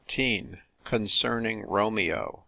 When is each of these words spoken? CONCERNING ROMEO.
CONCERNING 0.83 1.61
ROMEO. 1.67 2.39